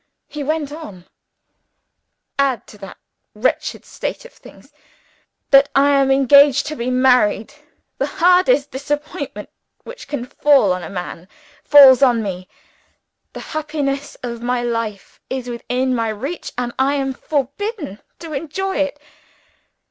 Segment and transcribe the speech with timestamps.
[0.27, 1.05] He went on:
[2.39, 2.97] "Add to that
[3.35, 4.73] wretched state of things
[5.51, 7.53] that I am engaged to be married.
[7.99, 9.49] The hardest disappointment
[9.83, 11.27] which can fall on a man,
[11.63, 12.49] falls on me.
[13.33, 18.77] The happiness of my life is within my reach and I am forbidden to enjoy
[18.77, 18.99] it.